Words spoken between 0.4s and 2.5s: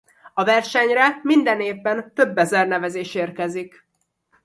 versenyre minden évben több